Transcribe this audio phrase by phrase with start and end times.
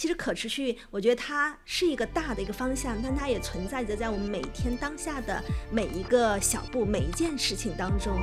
[0.00, 8.18] 其实可持续，我觉得它是一个大的一个方向，但它也存在着在我们每天当下的每一个小步、每一件事情当中。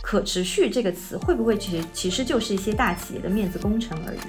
[0.00, 4.20] 可持续这个词会不会其实其实就是一些大企业的面子工程而已？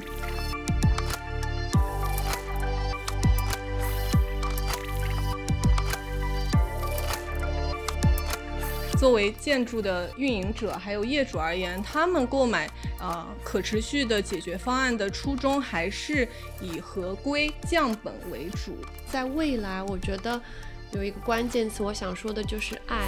[9.05, 12.67] 作为建筑的运营者还有业主而言，他们购买
[12.99, 16.27] 呃可持续的解决方案的初衷还是
[16.59, 18.75] 以合规降本为主。
[19.07, 20.41] 在未来，我觉得
[20.91, 23.07] 有一个关键词，我想说的就是爱。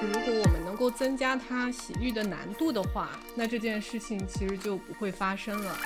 [0.00, 5.76] 如果我们能够增加它洗浴的难度的话，那这件事情其实就不会发生了。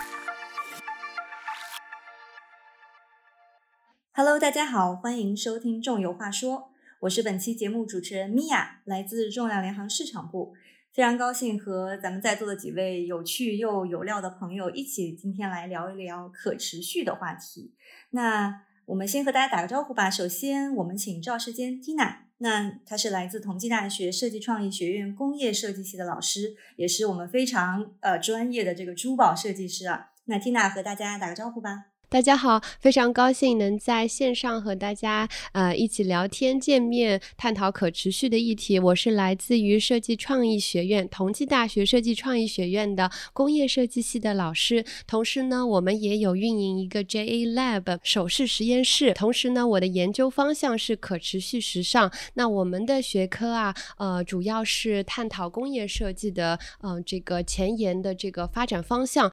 [4.23, 6.57] Hello，大家好，欢迎收听《重油话说》，
[7.01, 10.53] 我是本期节目主持人米娅，来自重量联行市场部，
[10.93, 17.73] 非常高兴和咱们在座的几位有趣又有料的朋友一起今天来聊一聊可持续的话题。
[18.11, 20.11] 那我们先和大家打个招呼吧。
[20.11, 30.11] 首先，我们请赵世坚 Tina，那他是来自同济大学设计创意学院工业设计系的老师，也是我们非常呃专业的这个珠宝设计师啊。
[30.27, 31.87] 那 Tina 和大家打个招呼吧。
[32.11, 38.81] 大家好，非常高兴能在线上和大家呃一起聊天、见面、探讨可持续的议题。
[38.81, 49.15] 我是来自于设计创意学院同济大学设计创意学院的工业设计系的老师，同时呢，我们也有运营一个 JA Lab 首饰实验室。
[49.15, 52.11] 同时呢，我的研究方向是可持续时尚。
[52.35, 59.31] 那我们的学科啊，呃，主要是探讨工业设计的嗯这个前沿的这个发展方向。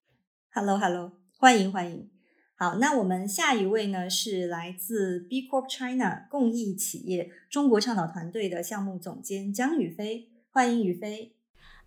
[0.54, 2.17] Hello，Hello，欢迎欢迎。
[2.60, 11.36] 好，那我们下一位呢是来自 B Corp China 共益企业中国倡导团队的项目总监江宇飞，欢迎宇飞。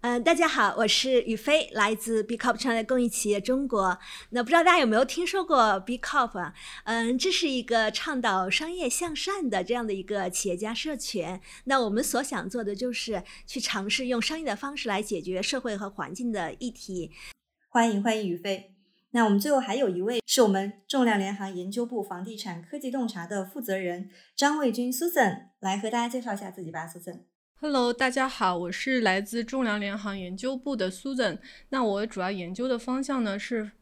[0.03, 3.99] 嗯，大家好，我是宇飞，来自 B Corp China 公益企业中国。
[4.31, 6.55] 那不知道大家有没有听说过 B Corp 啊？
[6.85, 11.41] 嗯，这是一个倡导商业向善的这样的一个企业家社群。
[11.65, 17.11] 那我们所想做的就是去尝试用商业的方式来解决社会和环境的议题。
[17.69, 18.77] 欢迎欢迎宇飞。
[19.13, 27.23] 那我们最后还有一位是我们重量联行研究部房地产科技洞察的负责人张卫军 Susan，来和大家介绍一下自己吧，Susan。
[27.55, 31.39] Hello，大家好，我是来自重量联行研究部的 Susan。
[31.71, 33.73] 那我主要研究的方向呢是。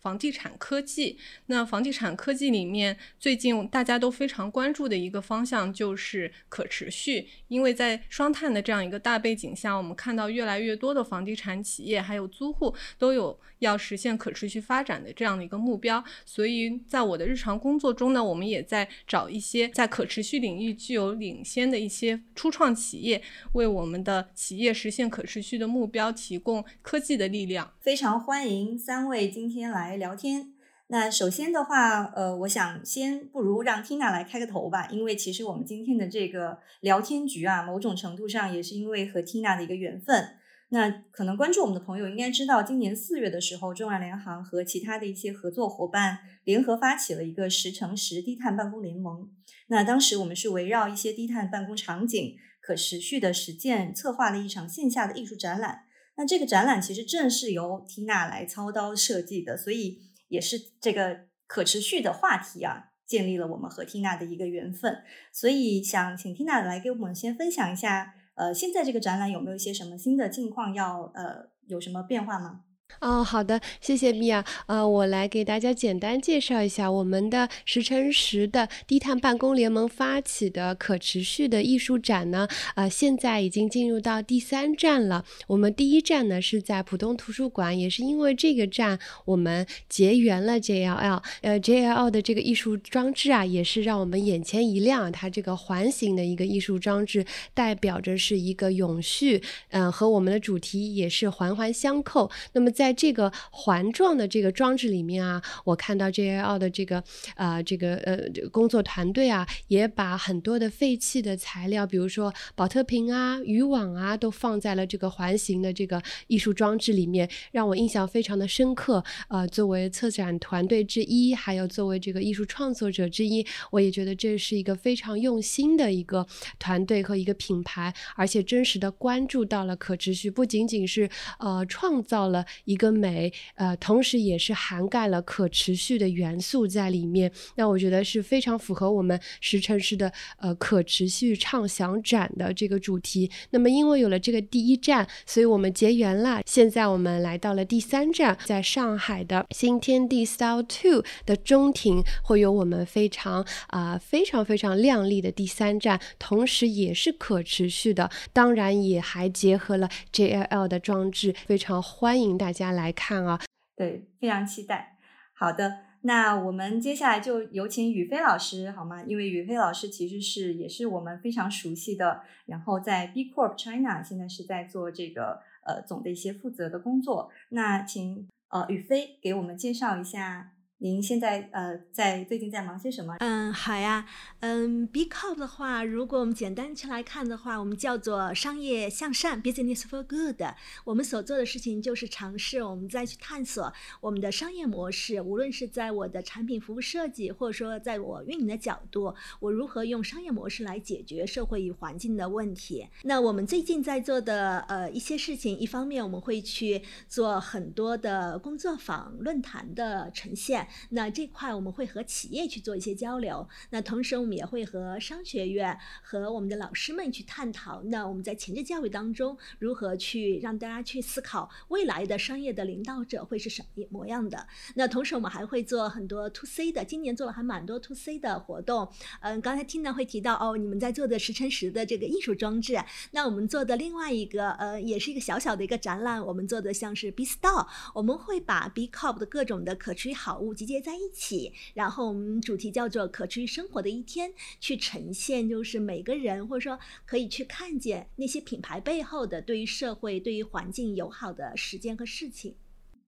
[0.00, 7.28] 房地产科技，那房地产科技里面，最近大家都非常关注的一个方向就是可持续。
[7.48, 16.02] 因为在双碳的这样一个大背景下，我们看到越来越多的房地产企业还有租户都有要实现可持续发展的这样的一个目标。
[16.24, 23.20] 所以在我的日常工作中呢，我们也在找一些在可持续领域具有领先的一些初创企业，
[23.54, 27.72] 为我们的企业实现可持续的目标提供科技的力量。
[27.80, 29.87] 非常欢迎三位今天来。
[29.88, 30.52] 来聊天。
[30.88, 40.36] 那首先的话，呃，我想先不如让 Tina 来开个头吧，因为其实我们今天的这个聊天局啊，某种程度上也是因为和 Tina 的一个缘分。
[40.70, 49.30] 那可能关注我们的朋友应该知道，今年四月的时候，中外联行和其他的一些合作伙伴联合发起了一个十乘十低碳办公联盟。
[49.68, 55.84] 那当时我们是围绕一些低碳办公场景可持续的实践，策划了一场线下的艺术展览。
[56.18, 65.04] 那这个展览其实正是由缇娜来操刀设计的，所以也是这个可持续的话题啊，建立了我们和缇娜的一个缘分。
[65.32, 72.64] 所以想请缇娜来给我们先分享一下，呃，现在这个展览有没有一些什么新的近况，要呃有什么变化吗？
[73.00, 74.44] 哦，好的，谢谢米娅。
[74.66, 82.48] 呃，我来给大家简单介绍一下我们的十乘十的低碳办公联盟发起的可持续的艺术展呢。
[82.74, 85.24] 呃，现在已经进入到第三站了。
[85.46, 91.22] 我们第一站呢是在浦东图书馆，也是因为这个站我们结缘了 JLL。
[91.42, 95.12] 呃，JLL 的这个艺术装置啊，也是让我们眼前一亮。
[95.12, 97.24] 它这个环形的一个艺术装置，
[97.54, 102.28] 代表着是一个永续，嗯，和我们的主题也是环环相扣。
[102.54, 107.02] 那么在这个环状的这个装置里面啊，我看到 JLL 的这个
[107.34, 108.16] 呃这个呃
[108.52, 119.04] 工作团队啊，也把很多的废弃的材料，比如说保特瓶啊、渔网啊，都放在了这个环形的这个艺术装置里面，让我印象非常的深刻。
[119.26, 126.24] 呃，作为策展团队之一，还有作为这个艺术创作者之一，我也觉得这是一个非常用心的一个
[126.60, 131.10] 团队和一个品牌，而且真实的关注到了可持续，不仅仅是
[131.40, 132.46] 呃创造了。
[132.68, 137.32] 一个美，呃，同时也是涵盖了可持续的元素在里面。
[137.54, 143.30] 那我觉得是非常符合我们十城市的呃可持续畅想展的这个主题。
[143.50, 146.42] 那么因为有了这个第一站，所以我们结缘了。
[146.44, 163.40] 现在我们来到了第三站，在上海的新天地 Style Two 的中庭，会有我们非常啊非常非常亮丽的第三站，同时也是可持续的，当然也还结合了 JLL 的装置，非常欢迎大家家来看啊！
[163.76, 164.98] 对，非常期待。
[165.32, 165.86] 好的。
[166.02, 169.02] 那我们接下来就有请宇飞老师好吗？
[169.02, 177.30] 因为宇飞老师其实是也是我们非常熟悉的，然后在 B Corp China 现在是在做这个呃总的一些负责的工作。
[177.48, 180.52] 那请呃宇飞给我们介绍一下。
[180.80, 183.16] 您现在呃在最近在忙些什么？
[183.18, 184.06] 嗯，好呀，
[184.38, 190.40] 嗯，B Corp 的话，如果我们简单去来看的话，我们叫做商业向善 （Business for Good）。
[190.84, 202.86] 我们所做的事情就是尝试我们再去探索我们的商业模式，无论是在我的产品服务设计，或者说在我运营的角度，我如何用商业模式来解决社会与环境的问题。
[203.02, 210.67] 那我们最近在做的呃一些事情，一方面我们会去做很多的工作坊、论坛的呈现。
[210.90, 224.46] 那这块我们会和企业去做一些交流，那同时我们也会和商学院和我们的老师们去探讨，那我们在前置教育当中如何去让大家去思考未来的商业的领导者会是什么模样的。
[224.74, 228.88] 那同时我们还会做很多 to C 的，今年做了还蛮多 to C 的活动。
[229.20, 232.78] 嗯，刚才听到会提到哦，你们在做的十乘十的这个艺术装置，
[233.12, 246.76] 那我们做的另外一个呃，也是一个小小的一个展览，我们做的像是 B Store，我们会把 B Corp 的各种的可持续好物集结在一起，然后我们主题叫做“可持续生活的一天”，去呈现就是每个人或者说
[247.06, 252.56] 可以去看见那些品牌背后的对于社会、对于环境友好的时间和事情。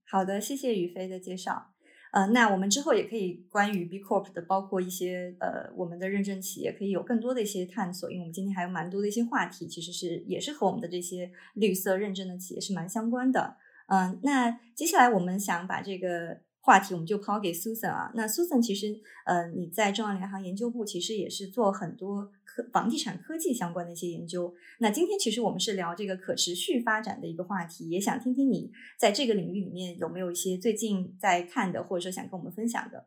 [0.05, 1.73] 好的，谢谢宇飞的介绍。
[2.13, 13.57] 呃，那我们之后也可以关于 B Corp 的，包括一些呃我们的认证企业，可以有更多的一些探索，因为我们今天还有蛮多的一些话题，其实是也是和我们的这些绿色认证的企业是蛮相关的。
[13.89, 16.41] 嗯，那接下来我们想把这个。
[16.63, 24.55] 话题我们就抛给 Susan 啊，那 Susan 其实，呃，你在中央联行研究部其实也是做很多科房地产科技相关的一些研究。
[24.79, 33.07] 那今天其实我们是聊这个可持续发展的一个话题，也想听听你在这个领域里面有没有一些最近在看的，或者说想跟我们分享的。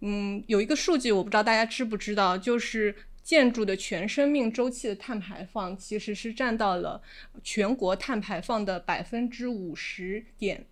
[0.00, 7.02] 嗯，有一个数据我不知道大家知不知道，就是建筑的全生命周期的碳排放其实是占到了
[7.42, 10.66] 全国碳排放的百分之五十点。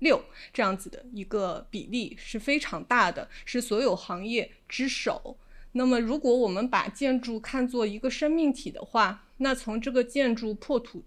[0.00, 0.22] 六
[0.52, 5.36] 这样子的一个比例是非常大的，是所有行业之首。
[5.72, 11.04] 那么，如果我们把建筑看作一个生命体的话，那从这个建筑破土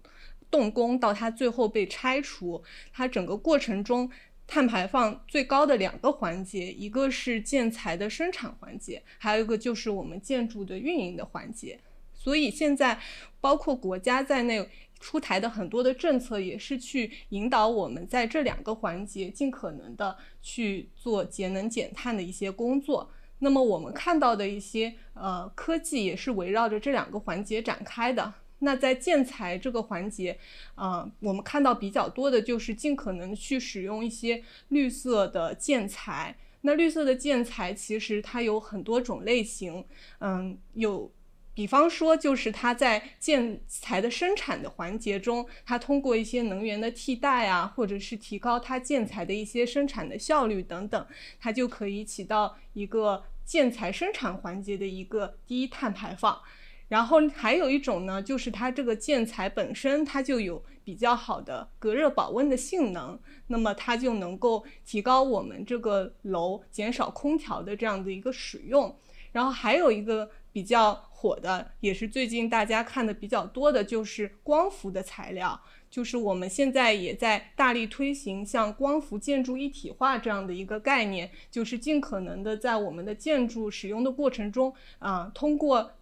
[0.50, 2.62] 动工到它最后被拆除，
[2.92, 4.10] 它整个过程中
[4.46, 11.80] 碳排放最高的两个环节，一个是建材的生产环节，还有一个就是我们建筑的运营的环节。
[12.14, 13.00] 所以现在，
[13.40, 14.68] 包括国家在内。
[15.02, 23.10] 出台的很多的政策也是去引导我们在这两个环节尽可能的去做节能减碳的一些工作。
[23.40, 28.32] 那么我们看到的一些呃科技也是围绕着这两个环节展开的。
[28.60, 30.38] 那在建材这个环节，
[30.76, 36.36] 呃，我们看到比较多的就是尽可能去使用一些绿色的建材。
[36.60, 39.84] 那绿色的建材其实它有很多种类型，
[40.20, 41.10] 嗯，有。
[41.54, 51.06] 比方说，就是它在建材的生产的环节中，它通过一些能源的替代啊，或者是提高它建材的一些生产的效率等等，
[51.38, 56.40] 它就可以起到一个建材生产环节的一个低碳排放。
[56.88, 68.98] 然后还有一种呢，就是它这个建材本身它就有比较好的隔热保温的性能，那么它就能够提高我们这个楼减少空调的这样的一个使用。
[69.32, 70.30] 然后还有一个。
[70.52, 75.60] 比较火的，也是最近大家看的比较多的，就是光伏的材料。
[75.90, 85.92] 就是我们现在也在大力推行像光伏建筑一体化这样的一个概念，就是尽可能的在我们的建筑使用的过程中，啊，通过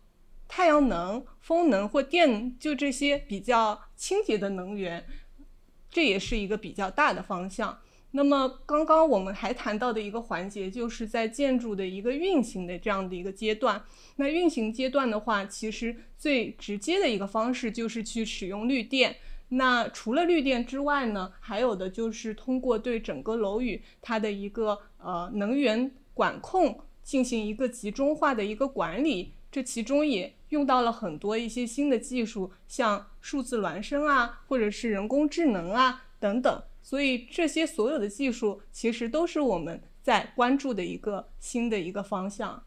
[0.46, 5.04] 太阳能、风能或电，就这些比较清洁的能源，
[5.90, 7.80] 这也是一个比较大的方向。
[8.12, 13.82] 那么刚刚我们还谈到的一个环节，就是在建筑的一个运行的这样的一个阶段。
[14.16, 19.16] 那运行阶段的话，其实最直接的一个方式就是去使用绿电。
[19.50, 29.32] 那除了绿电之外呢，还有的就是通过对整个楼宇它的一个呃能源管控进行一个集中化的一个管理。
[29.52, 36.62] 这其中也用到了很多一些新的技术，像数字孪生啊，或者是人工智能啊等等。
[36.82, 42.64] 所以这些所有的技术其实都是我们在关注的一个新的一个方向。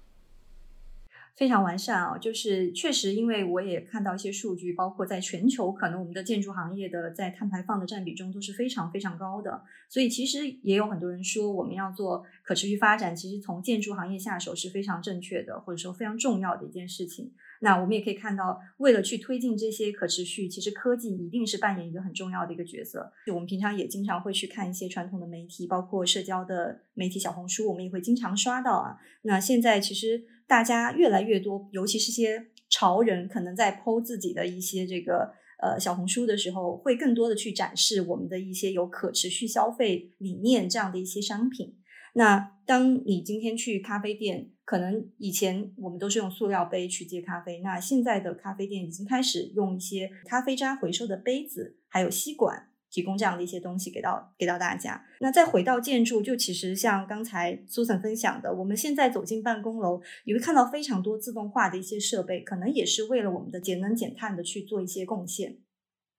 [1.36, 9.64] 非常完善啊，就是确实，因为我也看到一些数据，包括在全球，可能我们的建筑行业的在碳排放的占比中都是非常非常高的。
[9.90, 17.32] 所以其实也有很多人说，我们要做可持续发展，其实从建筑行业下手是非常正确的，或者说非常重要的一件事情。
[17.64, 23.10] 那我们也可以看到，为了去推进这些可持续，其实科技一定是扮演一个很重要的一个角色。
[23.26, 28.98] 就我们平常也经常会去看一些传统的媒体，包括社交的媒体，小红书，我们也会经常刷到啊。
[29.22, 41.78] 那现在其实大家越来越多，尤其是些潮人，可能在剖自己的一些这个呃小红书的时候，会更多的去展示我们的一些有可持续消费理念这样的一些商品。
[42.16, 55.06] 那当你今天去咖啡店，可能以前我们都是用塑料杯去接咖啡，那现在的咖啡店已经开始用一些咖啡渣回收的杯子，还有吸管，提供这样的一些东西给到给到大家。
[55.20, 65.58] 那再回到建筑，就其实像刚才 Susan 分享的，我们现在走进办公楼，你会看到非常多自动化的一些设备，可能也是为了我们的节能减碳的去做一些贡献。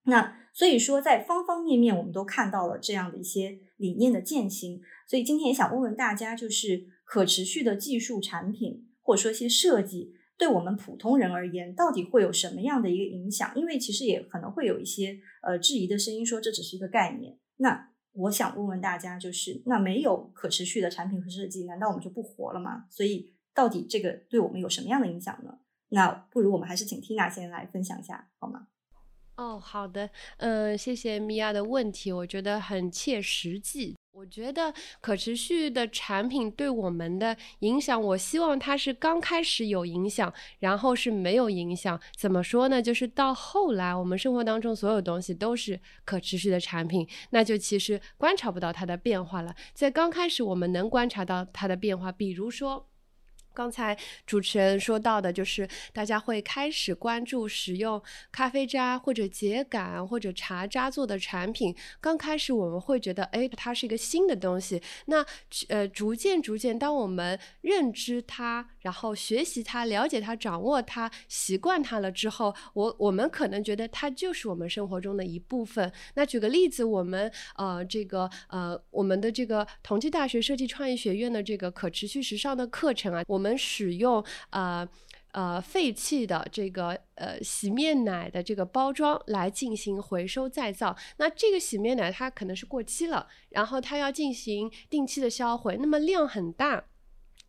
[0.07, 4.81] 那所以说，在方方面面，我们都看到了这样的一些理念的践行。
[5.09, 13.53] 所以今天也想问问大家，就是可持续的技术产品，或者说一些设计，对我们普通人而言，到底会有什么样的一个影响？
[13.55, 17.39] 因为其实也可能会有一些呃质疑的声音，说这只是一个概念。
[17.59, 22.87] 那我想问问大家，就是那没有可持续的产品和设计，难道我们就不活了吗？
[22.91, 25.61] 所以到底这个对我们有什么样的影响呢？
[25.91, 28.67] 那不如我们还是请 Tina 先来分享一下，好吗？
[29.37, 33.95] 哦，好的，嗯，谢谢米娅的问题，我觉得很切实际。
[34.15, 42.01] 我觉得可持续的产品对我们的影响，我希望它是刚开始有影响，然后是没有影响。
[42.17, 42.81] 怎么说呢？
[42.81, 49.53] 就是到后来，我们生活当中所有东西都是可持续的产品，那就其实观察不到它的变化了。
[49.73, 52.87] 在刚开始，我们能观察到它的变化，比如说。
[53.55, 53.97] 刚才
[54.27, 61.75] 主持人说到的，就是大家会开始关注使用咖啡渣或者秸秆或者茶渣做的产品。
[62.01, 64.83] 刚开始我们会觉得，哎，它是一个新的东西。
[65.07, 65.25] 那
[65.69, 75.91] 呃，逐渐逐渐，当我们认知它，然后学习它、了解它、掌握它、习惯它了之后，我我们可能觉得它就是我们生活中的一部分。
[76.15, 83.44] 那举个例子，我们呃这个呃我们的这个同济大学设计创意学院的这个可持续时尚的课程啊，我们。
[83.45, 84.89] 我们使用呃
[85.33, 90.97] 呃废弃的这个呃洗面奶的这个包装来进行回收再造。
[91.19, 96.85] 那这个洗面奶它可能是过期了，然后它要进行定期的销毁，那么量很大。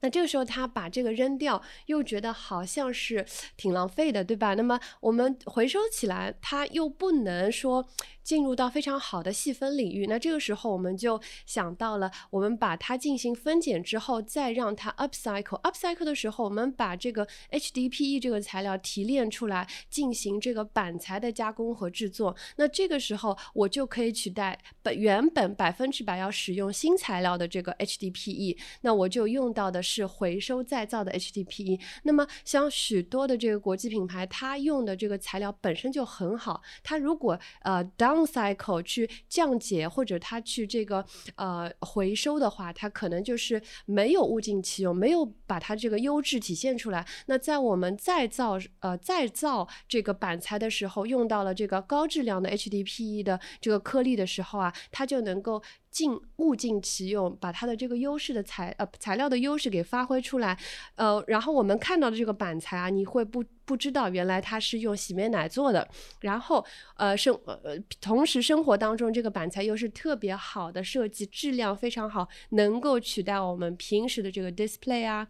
[0.05, 3.25] 那这个时候他把这个扔掉，又觉得好像是
[3.57, 4.53] 挺浪费的，对吧？
[4.53, 7.87] 那么我们回收起来，它又不能说。
[8.25, 15.61] 进入到非常好的细分领域，那这个时候我们就想到了，我们把它进行分拣之后，再让它 upcycle。
[15.61, 22.35] upcycle 的时候，我们把这个 HDPE 这个材料提炼出来，进行这个板材的加工和制作。
[22.55, 31.79] 那这个时候，我就可以取代本原本百分之百要使用新材料的这个 HDPE，那我就用到的是是回收再造的 HDPE。
[32.03, 47.05] 那么像许多的这个国际品牌，它用的这个材料本身就很好，它如果呃 down cycle 去降解或者它去这个呃回收的话，它可能就是没有物尽其用，没有把它这个优质体现出来。
[47.27, 55.61] 那在我们再造呃再造这个板材的时候，用到了这个高质量的 HDPE 的这个颗粒的时候啊，它就能够。
[55.95, 60.57] 尽物尽其用，把它的这个优势的材呃材料的优势给发挥出来，
[60.95, 65.87] 呃，然后我们看到的这个板材啊，你会不不知道原来它是用洗面奶做的，
[66.19, 66.65] 然后
[66.97, 75.25] 呃生呃同时生活当中这个板材又是特别好的设计，质量非常好，能够取代我们平时的这个 display 啊。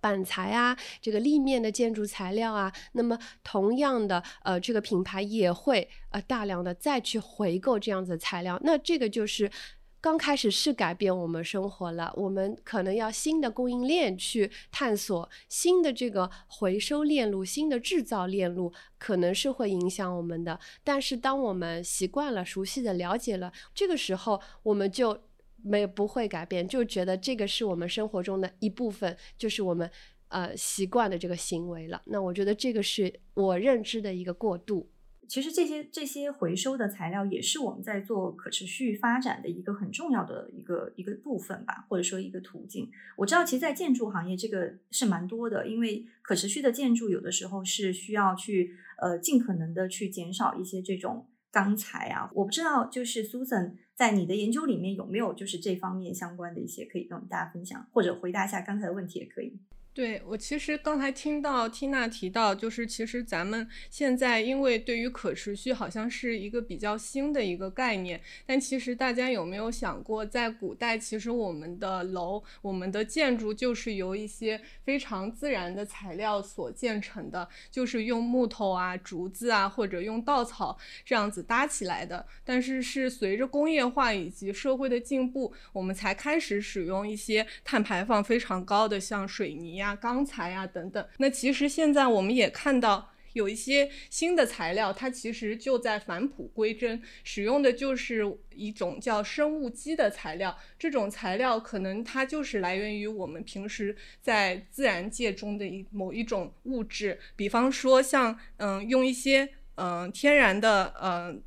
[0.00, 9.50] 板材啊，这个立面的建筑材料啊，那么同样的，呃，这个品牌也会呃大量的再去回购这样子的材料，那这个就是。
[10.00, 20.58] 刚开始是改变我们生活了，我们可能要新的供应链去探索新的这个回收链路、新的制造链路，可能是会影响我们的。
[20.84, 25.20] 但是当我们习惯了、熟悉的了解了，这个时候我们就
[25.62, 29.90] 没不会改变，就觉得这个是我们生活中的一部分，就是我们
[30.28, 32.00] 呃习惯的这个行为了。
[32.06, 34.88] 那我觉得这个是我认知的一个过渡。
[35.28, 42.90] 其实这些这些回收的材料也是我们在做可持续发展的一个很重要的一个一个部分吧，或者说一个途径。
[43.14, 52.30] 我知道，其实，在建筑行业这个是蛮多的，因为可持续的建筑有的时候是需要去呃尽可能的去减少一些这种钢材啊。
[52.34, 59.60] 我不知道，就是 Susan 在你的研究里面有没有就是这方面相关的一些可以跟我们大家分享，或者回答一下刚才的问题也可以。
[59.98, 82.24] 对我其实刚才听到缇娜提到，就是其实咱们现在因为对于可持续好像是一个比较新的一个概念，但其实大家有没有想过，在古代其实我们的楼、我们的建筑就是由一些非常自然的材料所建成的，就是用木头啊、竹子啊或者用稻草这样子搭起来的。
[82.44, 89.87] 但是是随着工业化以及社会的进步，我们才开始使用一些碳排放非常高的，像水泥呀。
[89.88, 98.22] 啊钢材啊等等，那其实现在我们也看到有一些新的材料，它其实就在返璞归真，使用的就是
[98.54, 100.56] 一种叫生物基的材料。
[100.78, 111.42] 这种材料可能它就是来源于我们平时在自然界中的一某一种物质，比方说像嗯用一些嗯天然的嗯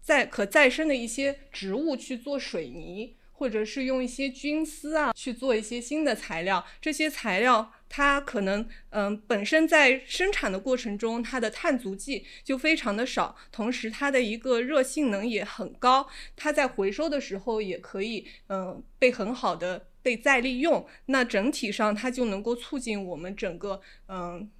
[0.00, 3.16] 再可再生的一些植物去做水泥。
[3.34, 24.50] 或者是用一些菌丝啊去做一些新的材料，这些材料它可能嗯本身在生产的过程中它的碳足迹就非常的少，同时它的一个热性能也很高，它在回收的时候也可以嗯被很好的被再利用，那整体上它就能够促进我们整个嗯。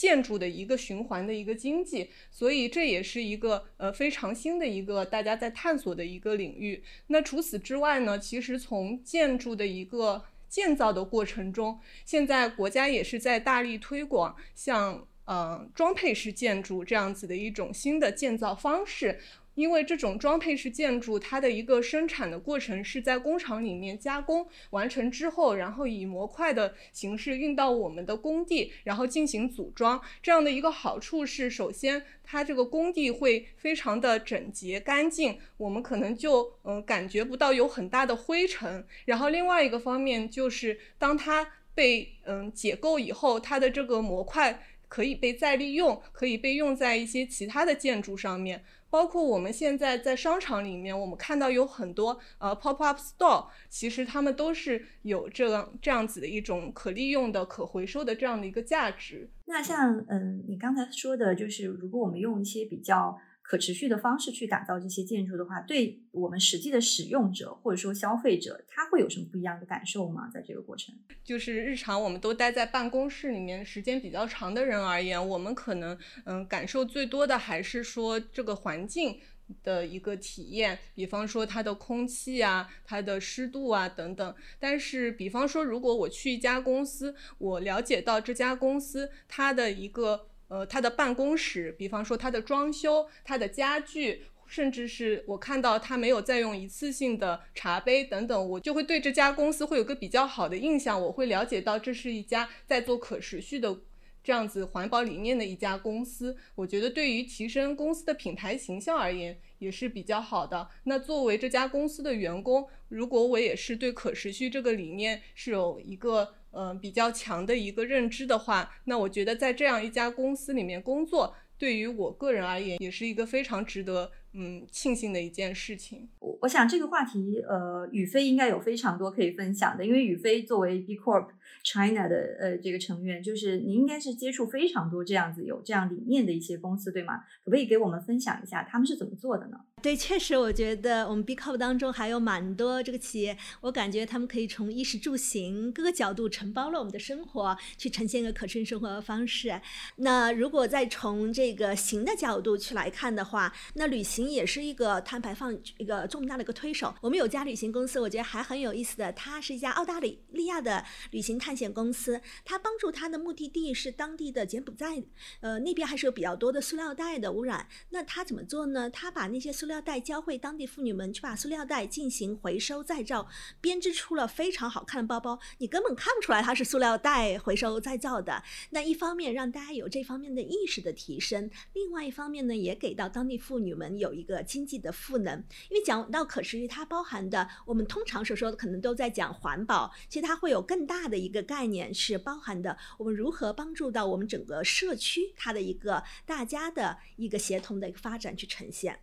[0.00, 6.82] 建筑的一个循环的一个经济，所以这也是一个呃非常新的一个大家在探索的一个领域。
[7.08, 19.20] 那除此之外呢，其实从建筑的一个建造的过程中，现在国家也是在大力推广像呃装配式建筑这样子的一种新的建造方式。
[19.54, 30.00] 因为这种装配式建筑，它的一个生产的过程是在工厂里面加工完成之后，然后以模块的形式运到我们的工地，然后进行组装。
[30.22, 38.86] 这样的一个好处是，首先它这个工地会非常的整洁干净，我们可能就嗯感觉不到有很大的灰尘。
[39.04, 48.62] 然后另外一个方面就是，当它被嗯解构以后，它的这个模块可以被再利用，可以被用在一些其他的建筑上面。
[48.90, 59.30] 包括我们现在在商场里面，我们看到有很多呃 pop up store，其实他们都是有这样这样子的一种可利用的、可回收的这样的一个价值。
[59.46, 63.18] 那像嗯，你刚才说的，就是如果我们用一些比较。
[63.50, 70.30] 可持续的方式去打造这些建筑的话，对我们实际的使用者或者说消费者，他会有什么不一样的感受吗？
[70.32, 79.18] 在这个过程，就是日常我们都待在办公室里面时间比较长的人而言，我们可能嗯感受最多的还是说这个环境
[79.64, 84.32] 的一个体验，比方说它的空气啊、它的湿度啊等等。
[84.60, 90.28] 但是，比方说如果我去一家公司，我了解到这家公司它的一个。
[90.50, 101.00] 呃，他的办公室，比方说他的装修、他的家具，甚至是我看到他没有再用一次性的茶杯等等，我就会对这家公司会有个比较好的印象。
[101.00, 103.78] 我会了解到这是一家在做可持续的
[104.24, 106.36] 这样子环保理念的一家公司。
[106.56, 110.68] 我觉得对于提升公司的品牌形象而言也是比较好的。
[110.82, 116.34] 那作为这家公司的员工，如果我也是对可持续这个理念是有一个。
[116.52, 124.10] 嗯，比较强的一个认知的话，那我觉得在这样一家公司里面工作，对于我个人而言，也是一个非常值得。
[124.32, 126.08] 嗯，庆幸的一件事情。
[126.20, 131.28] 我我想这个话题，呃，宇飞应该有非常多可以分享的，因为宇飞作为 B Corp
[131.64, 137.16] China 的呃这个成员，就是你应该是接触非常多这样子有这样理念的一些公司，对吗？
[137.44, 139.58] 可不可以给我们分享一下他们是怎么做的呢？
[139.82, 149.60] 对，确实，我觉得我们 B Corp 当中还有蛮多这个企业，我感觉他们可以从衣食住行各个角度承包了我们的生活，去呈现一个可持续生活的方式。
[149.96, 154.19] 那如果再从这个行的角度去来看的话，那旅行。
[154.28, 156.92] 也是一个碳排放一个重大的一个推手。
[157.00, 162.20] 我们有家旅行公司，我觉得还很有意思的，它是一家澳大利亚的旅行探险公司。
[162.44, 165.02] 它帮助它的目的地是当地的柬埔寨，
[165.40, 167.66] 呃，那边还是有比较多的塑料袋的污染。
[167.90, 168.90] 那它怎么做呢？
[168.90, 173.26] 它把那些塑料袋教会当地妇女们去把塑料袋进行回收再造，
[173.60, 175.40] 编织出了非常好看的包包。
[175.58, 178.42] 你根本看不出来它是塑料袋回收再造的。
[178.70, 184.09] 那一方面让大家有这方面的意识的提升，另外一方面呢，也给到当地妇女们有。
[184.10, 198.98] 有一个经济的赋能，因为讲到可持续，它包含的我们通常所说的可能都在讲环保，其实它会有更大的一个概念是包含的，我们如何帮助到我们整个社区它的一个大家的一个协同的一个发展去呈现。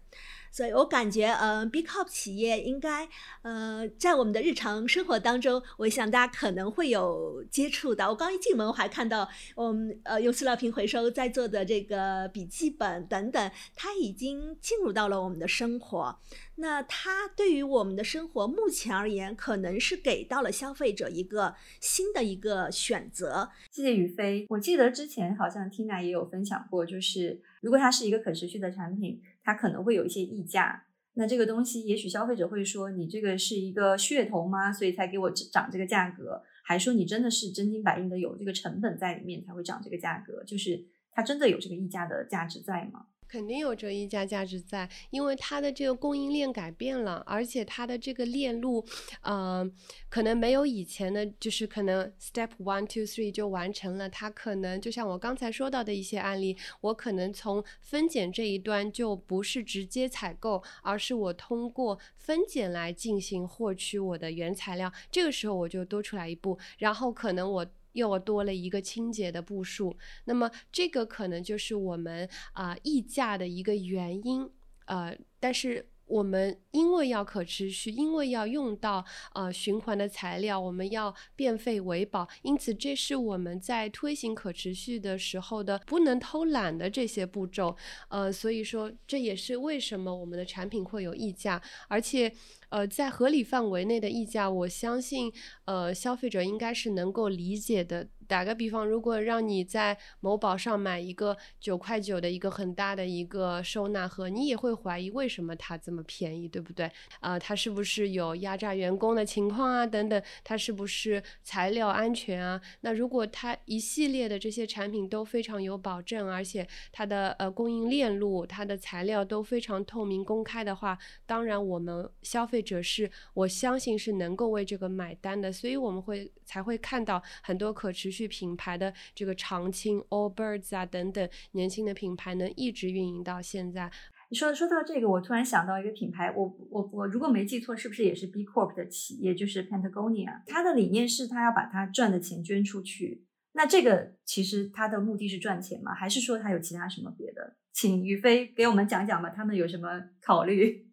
[0.51, 3.07] 所以我感觉，呃，B Corp 企业应该，
[3.41, 8.09] 呃，在我们的日常生活当中，我想大家可能会有接触到。
[8.09, 16.19] 我刚一进门，我还看到我们呃用塑料瓶回收在做的这个笔记本等等，它已经进入到了我们的生活。
[16.59, 23.51] 那它对于我们的生活目前而言，可能是给到了消费者一个新的一个选择。
[23.71, 24.45] 谢谢宇飞。
[24.49, 30.83] 我记得之前好像 Tina 也有分享过，就是如果它是一个可持续的产品，它可能会有一些溢价。
[31.13, 34.73] 那这个东西，也许消费者会说，你这个是一个噱头吗？
[34.73, 36.43] 所以才给我涨这个价格？
[36.65, 40.43] 还说你真的是真金白银的有这个成本在里面才会涨这个价格？
[40.43, 43.05] 就是它真的有这个溢价的价值在吗？
[43.27, 48.85] 肯定有这一家价值在，因为它的这个供应链改变了，而且它的这个链路，
[49.21, 49.69] 呃，
[50.09, 54.09] 可能没有以前的，就是可能 step one two three 就完成了。
[54.09, 64.91] 它可能就像我刚才说到的一些案例，我可能从分拣这一端就不是直接采购，而是我通过分拣来进行获取我的原材料。
[65.11, 67.65] 这个时候我就多出来一步，然后可能我。
[67.97, 74.49] 又多了一个清洁的步数，那么这个可能就是我们啊溢价的一个原因，
[74.85, 75.89] 呃，但是。
[76.07, 87.75] 我们因为要可持续，因为要用到呃循环的材料，我们要变废为宝，因此这是我们在推行可持续的时候的不能偷懒的这些步骤。
[88.07, 92.33] 呃，所以说这也是为什么我们的产品会有溢价，而且
[92.69, 95.31] 呃在合理范围内的溢价，我相信
[95.65, 98.09] 呃消费者应该是能够理解的。
[98.27, 106.91] 打个比方，如果让你在某宝上买一个九块九的一个很大的一个收纳盒，你也会怀疑为什么它这么便宜，对不对？
[107.21, 109.85] 啊，它是不是有压榨员工的情况啊？
[109.85, 112.61] 等等，它是不是材料安全啊？
[112.81, 128.16] 那如果它一系列的这些产品都非常有保证，而且它的呃供应链路、它的材料都非常透明公开的话，当然我们消费者是我相信是能够为这个买单的，所以我们会才会看到很多可持续。
[128.17, 133.91] 去品牌的这个长青、Allbirds 啊等等年轻的品牌能一直运营到现在。
[134.29, 140.41] 你说说到这个，我突然想到一个品牌，我我我如果没记错，是不是也是 B Corp 的企业，就是 Patagonia？
[140.47, 143.25] 它的理念是它要把它赚的钱捐出去。
[143.53, 145.93] 那这个其实它的目的是赚钱吗？
[145.93, 147.55] 还是说它有其他什么别的？
[147.73, 149.87] 请于飞给我们讲讲吧，他们有什么
[150.21, 150.86] 考虑？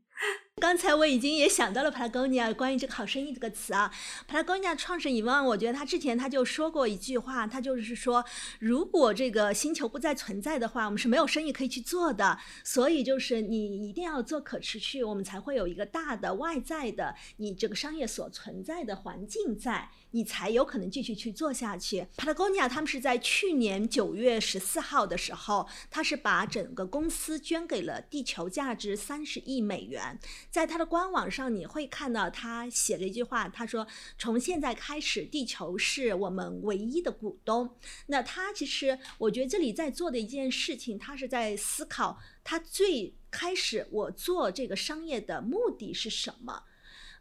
[0.61, 3.93] 刚才我已经也想到了 Patagonia 关于这个好生意这个词啊
[4.31, 8.25] ，Patagonia 创始人伊万，我觉得他之前他就说过一句话，他就是说，
[8.61, 12.38] 如果这个星球不再存在的话，我们是没有生意可以去做的。
[12.62, 19.90] 所以就是你一定要做可持续，我们才会有一个大的外在的你这个商业所存在的环境在。
[20.14, 22.07] 你才有可能继续去做下去。
[22.16, 30.20] Patagonia 他们是在去年九月十四号的时候，他是把整个公司捐给了地球，价值三十亿美元。
[30.53, 46.62] 在他的官网上，你会看到他写了一句话，他说：“从现在开始，地球是我们唯一的股东。”那他其实，我觉得这里在做的一件事情，他是在思考他最开始我做这个商业的目的是什么。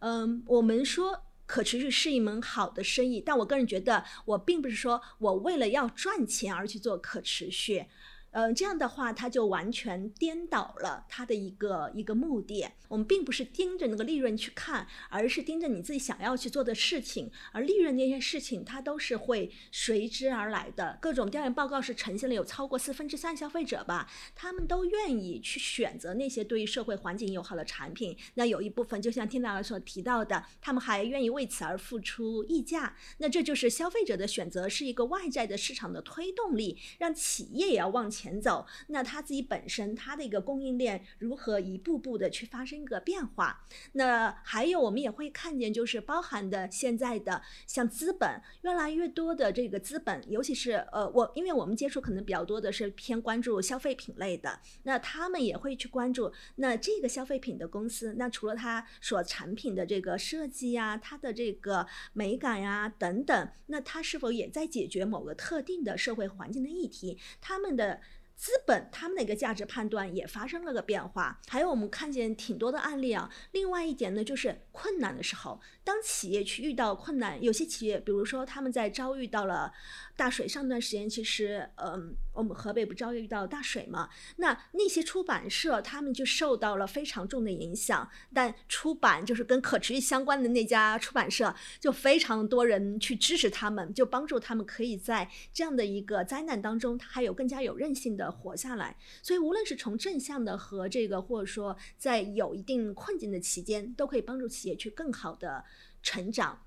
[0.01, 1.23] 嗯，我们说。
[1.45, 7.85] 可持续是一门好的生意，但我个人觉得，我并不是说我为了要赚钱而去做可持续。
[8.33, 12.65] 嗯，这样的话，它就完全颠倒了它的一个一个目的。
[12.87, 17.31] 我们并不是盯着那个利润去看，而是盯着你自己想要去做的事情。
[17.51, 20.97] 而利润那些事情，它都是会随之而来的。
[20.99, 28.17] 各种调研报告是呈现了有超过四分之三消费者吧，他们都愿意去选择那些对于社会环境友好的产品。
[28.33, 32.95] 那有一部分，就像听到所提到的，他们还愿意为此而付出溢价。
[33.19, 38.22] 那这就是消费者的选择，是一个外在的市场的推动力，让企业也要往前。
[38.23, 43.65] 前走，那他自己本身他的一个供应链如何一步步的去发生一个变化？
[43.93, 67.19] 那还有我们也会看见，就是包含的现在的像资本越来越多的这个资本，尤其是呃我因为我们接触可能比较多的是偏关注消费品类的，那他们也会去关注那这个消费品的公司，那除了它所产品的这个设计呀，它的这个美感呀等等，那它是否也在解决某个特定的社会环境的议题？
[67.41, 67.99] 他们的。
[68.43, 73.31] 资本他们的一个价值判断也发生了个变化，还有我们看见挺多的案例啊。
[73.53, 79.71] 另外一点呢，就是困难的时候，当企业去遇到困难，有些企业，比如说他们在遭遇到了
[80.15, 82.15] 大水上段时间，其实嗯。
[82.33, 84.09] 我们河北不遭遇到大水嘛？
[84.37, 88.09] 那那些出版社他们就受到了非常重的影响。
[88.33, 98.97] 但出版就是跟可持续相关的那家出版社，就非常多人去支持他们，就帮助他们可以在这样的一个灾难当中，他还有更加有韧性的活下来。
[99.21, 105.63] 所以无论是从正向的和这个，或者说在有一定困境的期间，都可以帮助企业去更好的
[106.01, 106.63] 成长。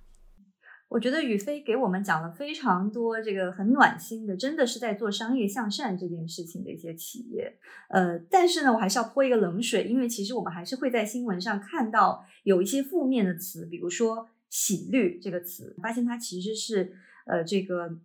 [0.89, 7.59] 我觉得宇飞给我们讲了非常多这个很暖心的，真的是在做商业向善这件事情的一些企业。
[7.89, 16.97] 呃，但是呢，我还是要泼一个冷水，因为其实我们还是会在新闻上看到有一些负面的词，比如说“洗绿”这个词，发现它其实是
[17.27, 17.99] 呃这个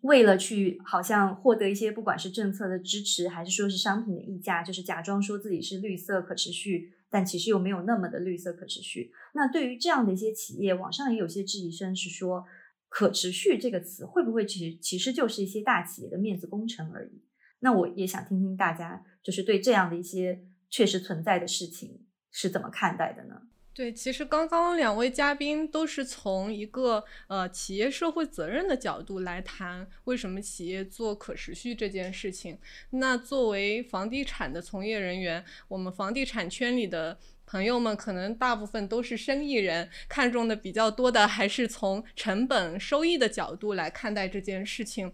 [0.00, 6.94] 为了去好像获得一些不管是政策的支持，还是说是商品的溢价，就是假装说自己是绿色可持续。
[7.14, 9.12] 但其实又没有那么的绿色可持续。
[9.34, 12.44] 那对于这样的一些企业，网上也有些质疑声是说，
[12.88, 17.22] 可持续这个词会不会其实其实就是一些大企业的面子工程而已？
[17.60, 23.42] 那我也想听听大家，就是对这样的一些确实存在的事情是怎么看待的呢？
[23.74, 32.56] 对，其实刚刚两位嘉宾都是从一个呃企业社会责任的角度来谈为什么企业做可持续这件事情。
[32.90, 45.12] 那作为房地产的从业人员，我们房地产圈里的朋友们可能大部分都是生意人，看中的比较多的还是从成本收益的角度来看待这件事情。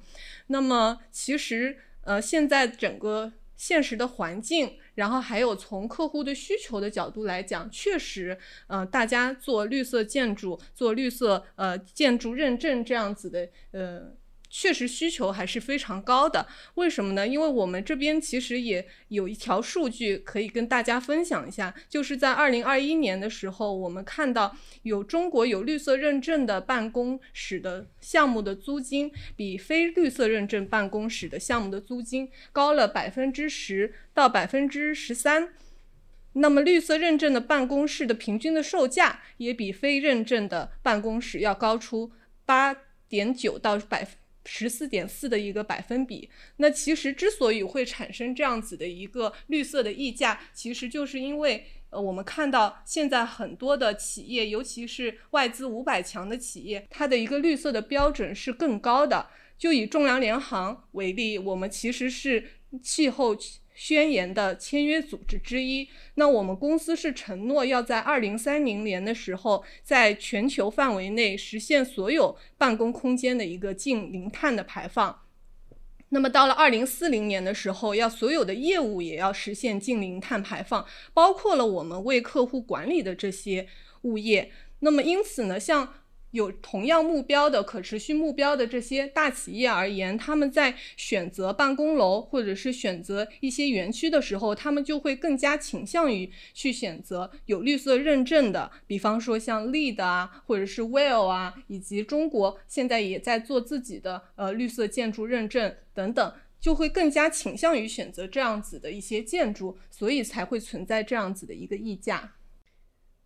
[0.49, 3.33] 那么其实呃现在整个。
[3.61, 14.19] 现实的环境，然后还有从客户的需求的角度来讲，确实，呃，大家做绿色建筑、做绿色呃建筑认证这样子的，呃。
[14.50, 17.26] 确实需求还是非常高的，为什么呢？
[17.26, 35.54] 因为我们这边其实也有一条数据可以跟大家分享一下，就是在二零二一年的时候，我们看到有中国有绿色认证的办公室的项目的租金，比非绿色认证办公室的项目的租金高了百分之十到百分之十三。
[36.32, 42.12] 那么绿色认证的办公室的平均的售价也比非认证的办公室要高出
[42.44, 42.74] 八
[43.08, 44.16] 点九到百分。
[44.52, 59.28] 十四点四的一个百分比，那其实之所以会产生这样子的一个绿色的溢价，其实就是因为呃，我们看到现在很多的企业，尤其是外资五百强的企业，它的一个绿色的标准是更高的。
[59.56, 62.44] 就以中粮联行为例，我们其实是
[62.82, 63.36] 气候。
[63.82, 65.88] 宣言的签约组织之一。
[66.16, 75.22] 那我们公司是承诺要在二零三零年的时候，在全球范围内实现所有办公空间的一个净零碳的排放。
[76.10, 83.66] 那么到了二零四零年的时候，要所有的业务也要实现净零碳排放，包括了我们为客户管理的这些
[84.02, 84.52] 物业。
[84.80, 85.94] 那么因此呢，像。
[86.32, 112.34] 有同样目标的可持续目标的这些大企业而言，他们在选择办公楼或者是选择一些园区的时候，他们就会更加倾向于去选择有绿色认证的，比方说像 LEED 啊，或者是 WELL 啊，以及中国现在也在做自己的呃绿色建筑认证等等，就会更加倾向于选择这样子的一些建筑，所以才会存在这样子的一个溢价。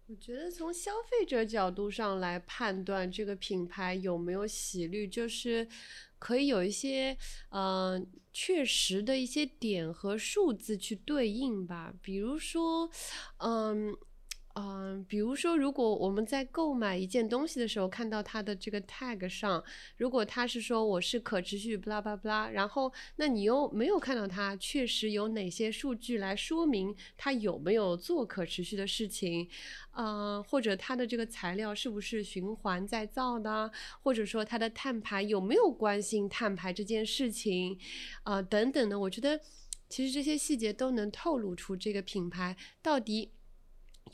[0.06, 5.66] 我觉得从消费者角度上来判断这个品牌有没有洗绿，就是
[6.18, 7.16] 可以有一些
[7.50, 12.90] 嗯确实的一些点和数字去对应吧，比如说
[13.38, 13.96] 嗯。
[14.56, 19.60] 嗯，比如说，如果我们在购买一件东西的时候，看到它的这个 tag 上，
[19.96, 29.48] 如果它是说我是可持续，巴拉巴拉，然后那你又没有看到它确实有哪些数据来说明它有没有做可持续的事情，
[29.96, 33.68] 嗯，或者它的这个材料是不是循环再造的，
[34.02, 37.76] 或者说它的碳排有没有关心碳排这件事情，
[38.22, 39.40] 啊，等等的，我觉得
[39.88, 43.32] 其实这些细节都能透露出这个品牌到底。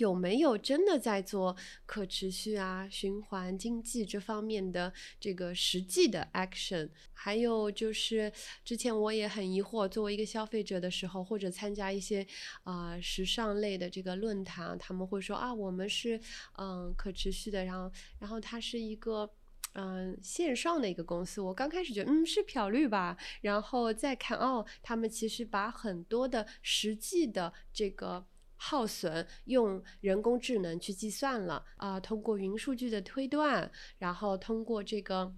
[0.01, 6.89] 有没有真的在做可持续啊、循环经济这方面的这个实际的 action？
[7.13, 8.33] 还有就是
[8.65, 12.27] 之前我也很疑惑，作为一个消费者的时候，或者参加一些
[12.65, 16.19] 啊时尚类的这个论坛，他们会说啊，我们是
[16.57, 19.31] 嗯可持续的，然后然后它是一个
[19.75, 21.43] 嗯线上的一个公司。
[21.43, 28.25] 我刚开始觉得嗯是漂绿吧，然后再看哦，他们其实把很多的实际的这个。
[28.63, 35.35] 耗损用人工智能去计算了啊，通过云数据的推断，然后通过这个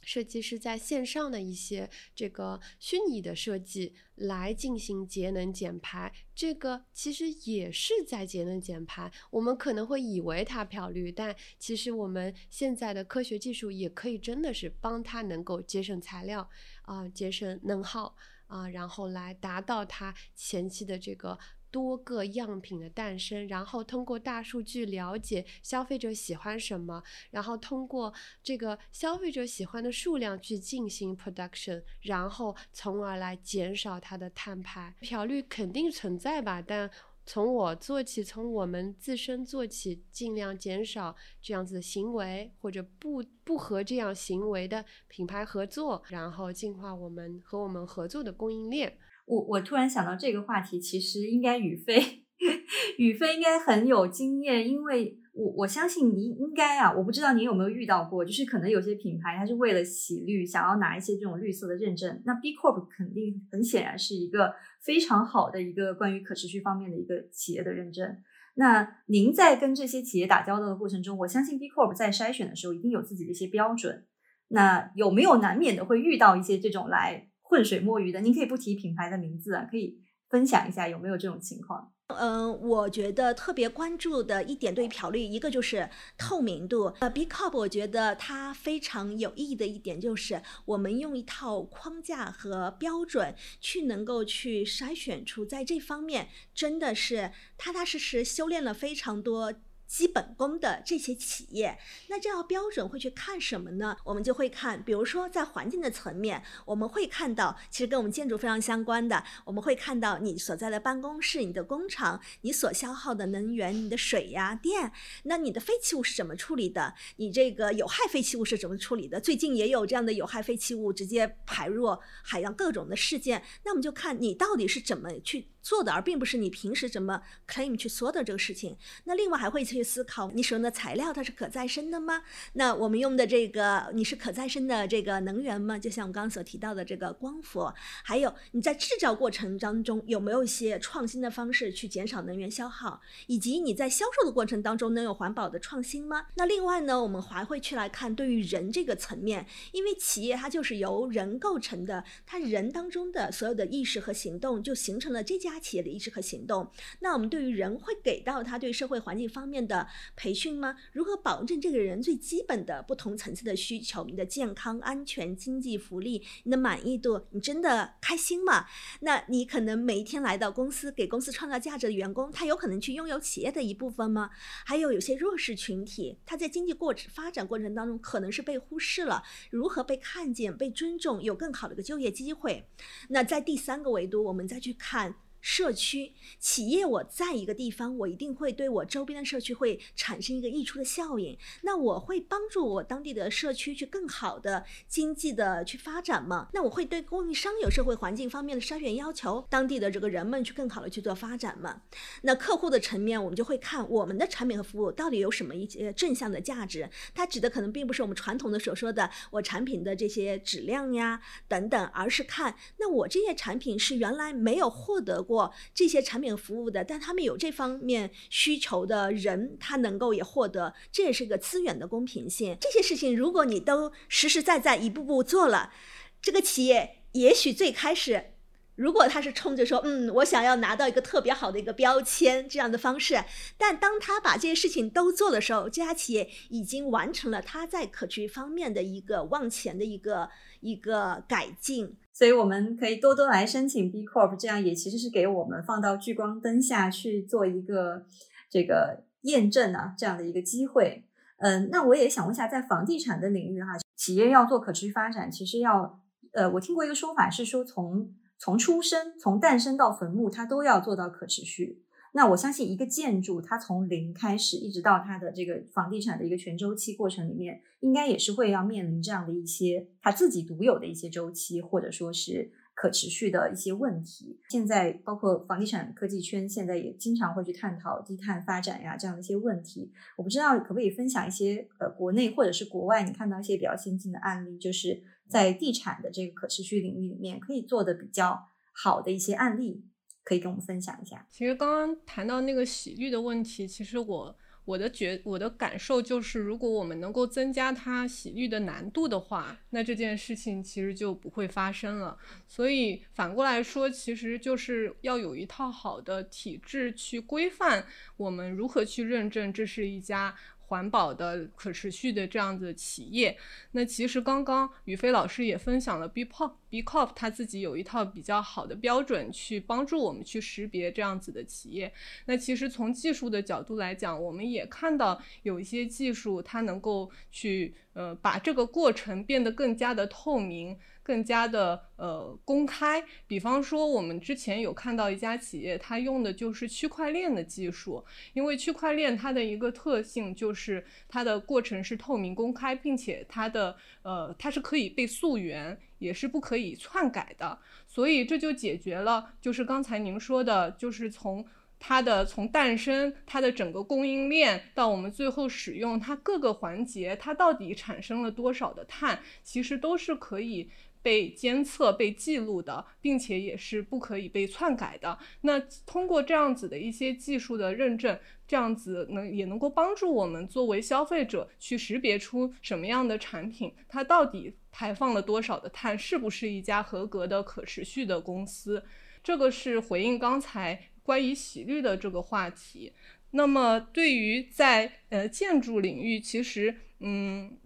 [0.00, 9.12] 设计师在线上的一些这个虚拟的设计来进行节能减排，这个其实也是在节能减排。
[9.30, 16.48] 我们可能会以为它漂绿，但其实我们现在的科学技术也可以真的是帮它能够节省材料
[16.84, 18.16] 啊，节省能耗。
[18.46, 21.38] 啊，然后来达到它前期的这个。
[21.74, 34.94] 多个样品的诞生，然后通过大数据了解消费者喜欢什么，然后通过这个消费者喜欢的数量去进行 production，然后从而来减少它的碳排。
[35.00, 36.88] 漂率肯定存在吧，但
[37.26, 48.96] 从我做起，从我们自身做起，尽量减少这样子的行为，或者不不和这样行为的品牌合作，然后净化我们和我们合作的供应链。
[49.26, 52.24] 我我突然想到这个话题，其实应该宇飞，
[52.98, 68.16] 宇飞应该很有经验，因为我我相信你应该啊，我不知道你有没有遇到过，就是可能有些品牌它是为了洗绿，想要拿一些这种绿色的认证，那 B Corp 肯定很显然是一个非常好的一个关于可持续方面的一个企业的认证。
[68.56, 74.06] 那您在跟这些企业打交道的过程中，我相信 B Corp 在筛选的时候一定有自己的一些标准，
[74.48, 77.30] 那有没有难免的会遇到一些这种来？
[77.54, 79.96] 浑水摸鱼的，您可以不提品牌的名字啊，可以
[80.28, 81.92] 分享一下有没有这种情况？
[82.08, 85.88] 嗯，我觉得特别关注的一点对于漂绿，一个就是
[86.18, 86.92] 透明度。
[86.98, 99.54] 呃，B Corp 我觉得它非常有意义的一点就是，我们用一套框架和标准去能够去筛选出在这方面真的是踏踏实实修炼了非常多。
[99.94, 101.78] 基本功的这些企业，
[102.08, 103.96] 那这套标准会去看什么呢？
[104.02, 114.90] 我们就会看，比如说在环境的层面，我们会看到，其实跟我们建筑非常相关的，我们会看到你所在的办公室、你的工厂、你所消耗的能源、你的水呀、电，
[115.22, 116.92] 那你的废弃物是怎么处理的？
[117.14, 119.20] 你这个有害废弃物是怎么处理的？
[119.20, 125.53] 最近也有这样的有害废弃物直接排入海洋各种的事件，那我们就看你到底是怎么去。
[125.64, 128.76] 做的，而并不是你平时怎么 claim 去说的这个事情。
[129.04, 132.22] 那另外还会去思考，你使用的材料它是可再生的吗？
[132.52, 135.78] 那我们用的这个，你是可再生的这个能源吗？
[135.78, 137.72] 就像我刚刚所提到的这个光伏，
[138.02, 146.26] 还有你在制造过程当中有没有一些创新的方式去减少能源消耗，以及你在销售的过程当中能有环保的创新吗？
[146.34, 155.53] 那另外呢，我们还会去来看对于人这个层面，因为企业它就是由人构成的，它人当中的所有的意识和行动就形成了这家。
[155.58, 159.86] 企业的意识和行动，那我们对于人会给到他对社会环境方面的
[160.16, 160.76] 培训吗？
[160.92, 164.04] 如何保证这个人最基本的不同层次的需求？
[164.04, 168.66] 你的健康、安全、经济福利，你的满意度，你真的开心吗？
[169.00, 174.30] 那你可能每一天来到公司，给公司创造价值的员工，他有可能去拥有企业的一部分吗？
[174.64, 182.68] 还有有些弱势群体，他在经济过程发展过程当中可能是被忽视了，如何被看见、被尊重，有更好的一个就业机会？
[183.08, 185.14] 那在第三个维度，我们再去看。
[185.44, 191.36] 社区企业，我在一个地方，我一定会对我周边的社区会产生一个溢出的效应。
[191.64, 196.48] 那我会帮助我当地的社区去更好的经济的去发展吗？
[196.54, 201.82] 那我会对供应商有社会环境方面的筛选要求，当地的这个人们去更好的去做发展吗？
[202.22, 206.88] 那客户的层面，我们就会看我们的产品和服务到底有什么一些正向的价值。
[207.14, 215.33] 它指的可能并不是我们传统的所说的我产品的这些质量呀等等，而是看那我这些产品是原来没有获得过。
[215.74, 222.56] 这些产品服务的，但他们有这方面需求的人，他能够也获得，这也是个资源的公平性。
[222.60, 225.72] 这些事情，如果你都实实在在一步步做了，
[226.20, 228.30] 这个企业也许最开始。
[228.76, 233.22] 如果他是冲着说，嗯，我想要拿到一个特别好的一个标签这样的方式，
[233.56, 241.96] 但当他把这些事情都做的时候，这家企业已经完成了他在可持续方面的一个往前的一个一个改进。
[242.14, 248.06] 所以我们可以多多来申请 B Corp，这样也其实是给我们放到聚光灯下去做一个
[248.48, 251.04] 这个验证啊，这样的一个机会。
[251.38, 256.00] 嗯，那我也想问一下，在房地产的领域哈，企业要做可持续发展，其实要
[256.32, 261.82] 呃，我听过一个说法是说从从出生、从诞生到坟墓，它都要做到可持续。
[262.16, 274.38] 那我相信，一个建筑它从零开始，一直到它的这个房地产的一个全周期过程里面，应该也是会要面临这样的一些它自己独有的一些周期，或者说是可持续的一些问题。
[274.48, 279.92] 现在包括房地产科技圈，现在也经常会去探讨低碳发展呀这样的一些问题。
[280.16, 285.02] 我不知道可不可以分享一些呃国内或者是国外你看到一些比较先进的案例，就是。
[285.26, 288.38] 在地产的这个可持续领域里面，可以做的比较
[288.74, 289.82] 好的一些案例，
[290.24, 291.24] 可以跟我们分享一下。
[291.30, 294.36] 其实刚刚谈到那个洗绿的问题，其实我。
[294.66, 302.16] 我的觉我的感受就是，如果我们能够增加它洗绿的难度的话，那这件事情其实就不会发生了。
[302.48, 310.34] 所以反过来说，其实就是要有一套好的体制去规范我们如何去认证这是一家
[310.66, 313.36] 环保的、可持续的这样的企业。
[313.72, 321.92] 那其实刚刚宇飞老师也分享了 B Pop B Corp 他自己有一套比较好的标准，去帮助我们去识别这样子的企业。
[322.26, 330.76] 那其实从技术的角度来讲，我们也看到有一些技术它能够去呃把这个过程变得更加的透明。
[331.04, 338.02] 更加的呃公开，比方说我们之前有看到一家企业，它用的就是区块链的技术，
[338.32, 351.44] 因为区块链它的一个特性就是它的过程是透明公开，并且它的呃它是可以被溯源，也是不可以篡改的，所以这就解决了就是刚才您说的，就是从
[351.78, 360.70] 它的从诞生它的整个供应链到我们最后使用它各个环节，它到底产生了多少的碳，其实都是可以。
[361.04, 365.18] 被监测、被记录的，并且也是不可以被篡改的。
[365.42, 378.82] 那通过这样子的一些技术的认证，这样子能也能够帮助我们作为消费者去识别出什么样的产品，它到底排放了多少的碳，是不是一家合格的可持续的公司。
[379.22, 382.94] 这个是回应刚才关于洗绿的这个话题。
[383.32, 387.58] 那么对于在呃建筑领域，其实嗯。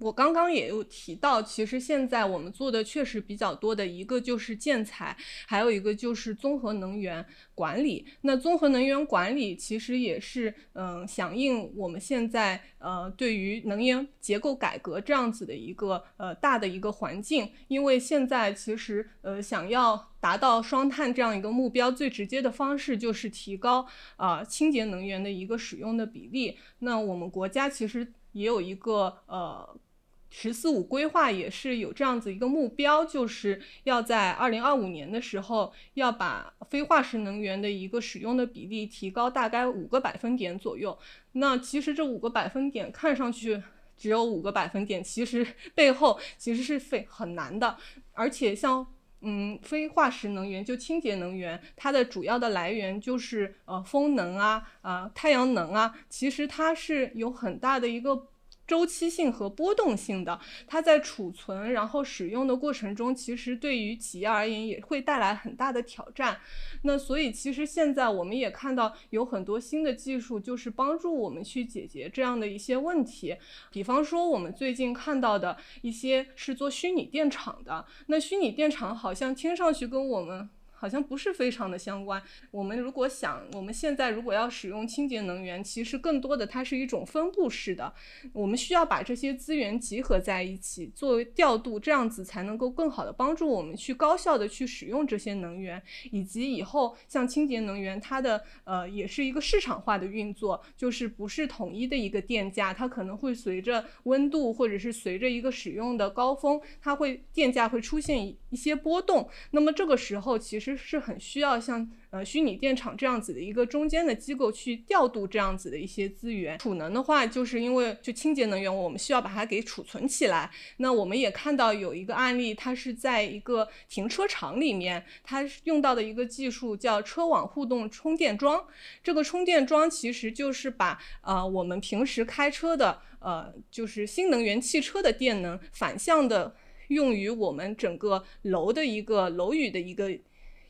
[0.00, 5.14] 我刚刚也有提到，其实现在我们做的确实比较多的一个就是建材，
[5.46, 7.24] 还有一个就是综合能源
[7.54, 8.06] 管理。
[8.22, 17.52] 那综合能源管理其实也是嗯响应我们现在呃对于能源结构改革这样子的一个呃大的一个环境。
[17.68, 23.86] 因为现在其实呃想要达到双碳这样一个目标，最直接的方式就是提高
[24.16, 26.56] 啊清洁能源的一个使用的比例。
[26.78, 29.78] 那我们国家其实也有一个呃。
[30.30, 40.96] “十四五”规划也是有这样子一个目标，就是要在二零二五年的时候，要把非化石能源的一个使用的比例提高大概五个百分点左右。
[41.32, 43.60] 那其实这五个百分点看上去
[43.96, 47.76] 只有五个百分点，其实 背后其实是非很难的。
[48.12, 48.86] 而且像
[49.22, 58.29] 嗯非化石能源就清洁能源，它的主要的来源就是呃风能啊啊太阳能啊，其实它是有很大的一个。
[58.70, 66.38] 周期性和波动性的，它在储存然后使用的过程中，其实对于企业而言也会带来很大的挑战。
[66.82, 73.36] 那所以其实现在我们也看到有很多新的技术，就是帮助我们去解决这样的一些问题。
[73.72, 80.48] 比方说我们最近看到的一些是做虚拟电厂的，那虚拟电厂好像听上去跟我们。
[80.80, 82.22] 好像不是非常的相关。
[82.50, 87.92] 我们如果想，我们现在如果要使用清洁能源，其实更多的它是一种分布式的。
[88.32, 109.28] 我们需要把这些资源集合在一起作为调度，这样子才能够更好的帮助我们去高效的去使用这些能源，以及以后像清洁能源，它的呃也是一个市场化的运作，就是不是统一的一个电价，它可能会随着温度或者是随着一个使用的高峰，它会电价会出现一些波动。
[109.50, 110.69] 那么这个时候其实。
[110.76, 116.58] 是很需要像呃虚拟电厂这样子的一个中间的机构去调度这样子的一些资源。
[116.58, 120.50] 储能的话，就是因为就清洁能源，我们需要把它给储存起来。
[120.78, 128.64] 那我们也看到有一个案例，它是在一个停车场里面，它用到的一个技术叫车网互动充电桩。
[129.02, 136.54] 这个充电桩其实就是把呃我们平时开车的呃就是新能源汽车的电能反向的
[136.88, 140.10] 用于我们整个楼的一个楼宇的一个。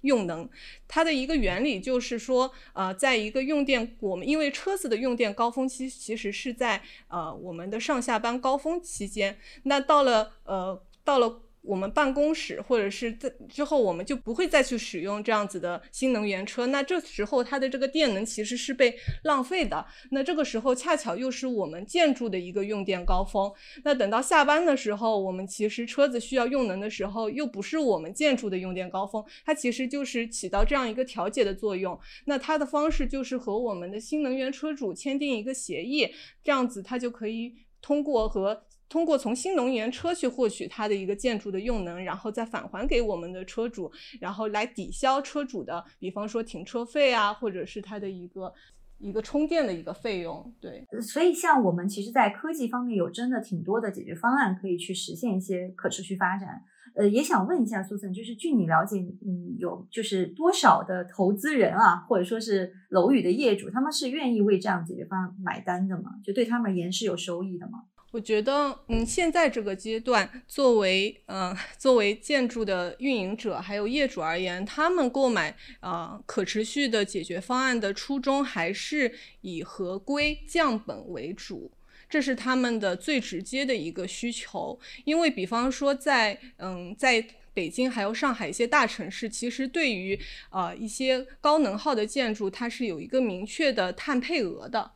[0.02, 0.48] 用能，
[0.86, 11.42] 它的一个原理就是说，呃，在一个用电，我们因为车子的用电高峰期其实是在呃我们的上下班高峰期间，那到了呃到了。
[11.62, 16.66] 我们办公室或者是在之后，我们就不会再去使用这样子的新能源车。
[16.68, 19.86] 那这时候它的这个电能其实是被浪费的。
[20.10, 23.52] 那这个时候恰巧又是我们建筑的一个用电高峰。
[23.84, 29.22] 那等到下班的时候，我们其实车子需要用能的时候，又不是我们建筑的用电高峰。
[29.44, 31.98] 它其实就是起到这样一个调节的作用。
[32.24, 36.08] 那它的方式就是和我们的新能源车主签订一个协议，
[36.42, 38.62] 这样子它就可以通过和。
[38.90, 48.52] 通过从新能源车去获取它的一个建筑的用能，然后再返还给我们的车主，然后来抵消车主的，比方说停车费啊，或者是它的一个
[48.98, 50.52] 一个充电的一个费用。
[50.60, 56.60] 对，所以像我们其实，在科技方面有真的挺多的解决方案可以去实现一些可持续发展。
[56.96, 66.10] 呃，也想问一下苏森，就是据你了解，嗯，有就是多少的投资人啊，或者说是楼宇的业主，他们是愿意为这样解决方案买单的吗？
[66.24, 67.84] 就对他们而言是有收益的吗？
[68.12, 81.70] 我觉得，嗯，现在这个阶段，作为呃作为建筑的运营者还有业主而言，他们购买啊可持续的解决方案的初衷还是以合规降本为主，
[82.08, 84.76] 这是他们的最直接的一个需求。
[85.04, 94.90] 因为比方说在嗯在北京还有上海一些大城市，其实对于啊一些高能耗的建筑，它是有一个明确的碳配额的。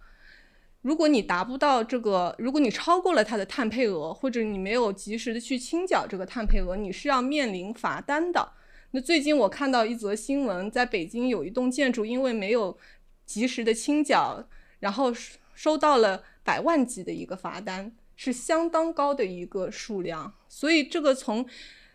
[0.85, 8.53] 如果你达不到这个，如果你超过了它的碳配额，或者你没有及时的去清缴这个碳配额，你是要面临罚单的。
[8.91, 12.77] 那最近我看到一则新闻，在北京有一栋建筑因为没有
[13.25, 14.47] 及时的清缴，
[14.81, 15.11] 然后
[15.55, 20.35] 收到了百万级的一个罚单，是相当高的一个数量。
[20.51, 21.47] 所以这个从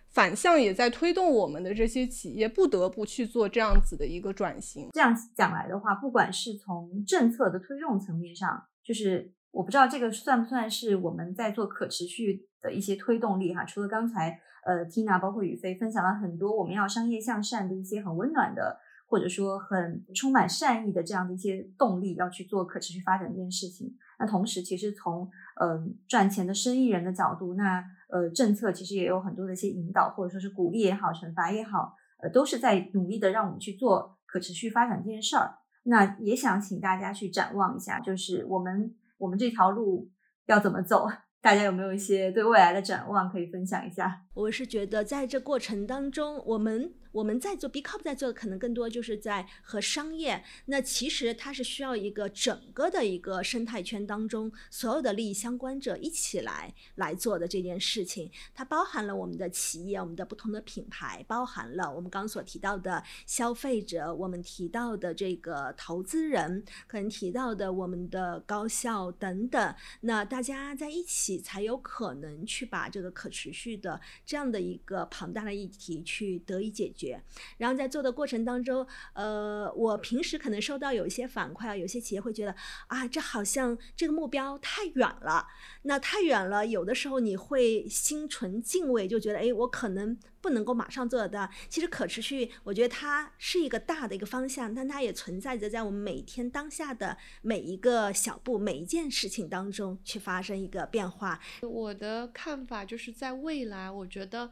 [0.07, 4.89] 反向也在推动我们的这些企业不得不去做这样子的一个转型。
[4.91, 13.63] 这样讲来的话，不管是从政策的推动层面上，就是我不知道这个算不算是我们在做可持续的一些推动力哈。
[13.63, 23.95] 除了刚才呃 Tina 包括宇飞分享了很多我们要商业向善的一些很温暖的或者说很充满善意的这样的一些动力，要去做可持续发展这件事情。
[24.17, 25.29] 那同时，其实从
[25.61, 35.57] 嗯赚钱的生意人的角度，那呃政策其实也有很多的一些引导或者说是鼓励也好，惩罚也好，呃都是在努力的让我们去做可持续发展这件事儿。
[35.89, 40.09] 那也想请大家去展望一下，就是我们我们这条路
[40.45, 41.07] 要怎么走？
[41.41, 44.21] 大家有没有一些对未来的展望可以分享一下？
[44.33, 46.93] 我是觉得在这过程当中，我们。
[47.11, 58.29] 我们在做 B Corp 在做的可能更多就是在和商业，那其实它是需要一个整个的一个生态圈当中所有的利益相关者一起来来做的这件事情。
[58.53, 69.75] 它包含了我们的企业、我们的不同的品牌，包含了我们刚所提到的消费者，我们提到的这个投资人，可能提到的我们的高校等等。
[70.01, 76.98] 那大家在一起才有可能去把这个可持续的这样的一个庞大的议题去得以解决。
[76.99, 77.23] 觉
[77.57, 82.53] 然后在做的过程当中，呃，我平时可能收到有一些反馈啊，有些企业会觉得
[82.87, 85.47] 啊，这好像这个目标太远了，
[85.83, 91.49] 那太远了，有的时候你会心存敬畏，就觉得哎，我可能不能够马上做得到。
[91.69, 101.39] 其实可持续，我觉得它是一个大的一个方向，但它也存在着在我们每天当下的每一个小步、每一件事情当中去发生一个变化。
[101.61, 104.49] 我的看法就是在未来，我觉得。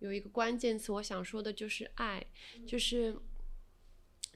[0.00, 2.26] 有一个关键词，我想说的就是爱，
[2.66, 3.16] 就是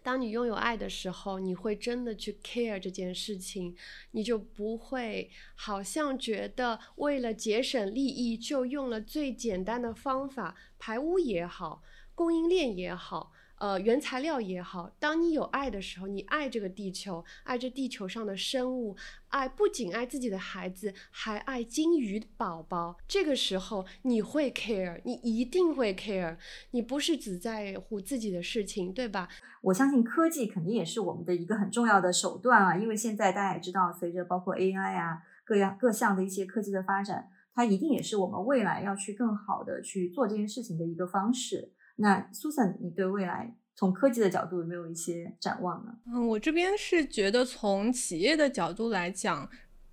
[0.02, 3.74] 当你拥有爱的时候，你会真的去 care 这件事情，
[4.12, 11.82] 你就不会好像觉得为了节省利益就用了最简单的方法，排污也好，
[12.14, 13.32] 供应链也好。
[13.64, 18.94] 呃，原材料也好，当你有爱的时候，你爱这个地球，爱这地球上的生物，
[19.28, 22.98] 爱不仅爱自己的孩子，还爱金鱼宝宝。
[23.08, 26.36] 这个时候你会 care，你一定会 care，
[26.72, 29.30] 你不是只在乎自己的事情，对吧？
[29.62, 41.72] 我相信科技肯定也是我们的一个很重要的手段啊，因为现在大家也知道，随着包括 AI 啊各样各项的一些科技的发展，它一定也是我们未来要去更好的去做这件事情的一个方式。
[41.96, 45.92] 那 Susan，你对未来从科技的角度有没有一些展望呢？
[46.06, 49.48] 嗯，我这边是觉得从企业的角度来讲，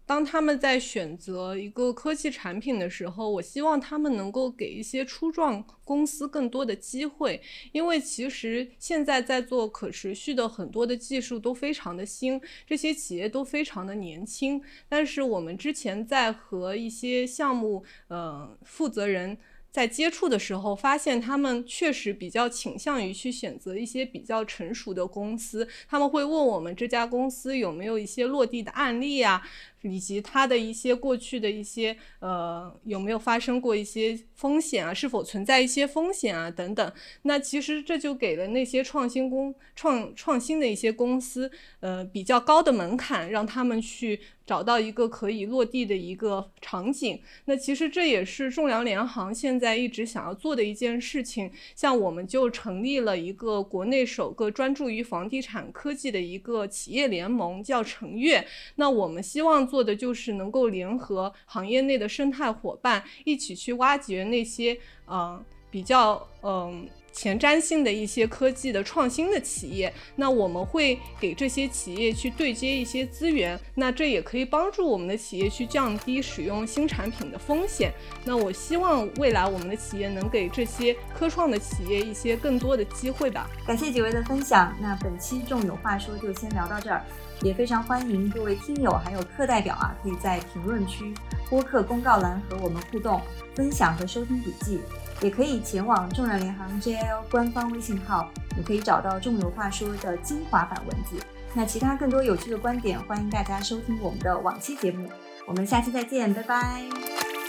[0.05, 7.41] 当他们在选择一个科技产品的时候，我希望他们能够给一些初创公司更多的机会，
[7.71, 19.37] 因为其实现在在做可持续的很多的技术都非常的新，这些企业都非常的年轻，但是我们之前在和一些项目呃负责人。
[19.71, 25.67] 在接触的时候，发现他们确实比较倾向于去选择一些比较成熟的公司。
[25.87, 29.41] 他们会问我们这家公司有没有一些落地的案例啊，
[29.81, 36.93] 以及它的一些过去的一些呃有没有发生过一些风险啊，是否存在一些风险啊等等。
[37.23, 44.19] 那其实这就给了那些创新公创创新的一些公司呃比较高的门槛，让他们去。
[44.43, 51.49] 找到一个可以落地的一个场景，那其实这也是仲量联行现在一直想要做的一件事情。
[51.73, 58.45] 像我们就成立了一个国内首个专注于房地产科技的一个企业联盟，叫成悦。
[58.75, 77.91] 那我们希望做的就是能够联合行业内的生态伙伴，一起去挖掘那些嗯比较嗯前瞻性的一些科技的创新的企业，那我们会给这些企业去对接一些资源，那这也可以帮助我们的企业去降低使用新产品的风险。
[78.23, 83.49] 那我希望未来我们的企业能给这些科创的企业一些更多的机会吧。
[83.67, 87.05] 感谢几位的分享，那本期众有话说就先聊到这儿，
[87.41, 91.13] 也非常欢迎各位听友还有课代表啊，可以在评论区、
[91.49, 93.21] 播客公告栏和我们互动、
[93.55, 94.81] 分享和收听笔记。
[95.21, 98.27] 也可以前往众人联行 JL 官方微信号，
[98.57, 101.23] 你可以找到《众有话说》的精华版文字。
[101.53, 105.07] 那其他更多有趣的观点，欢迎大家收听我们的往期节目。
[105.45, 107.40] 我们下期再见，拜拜。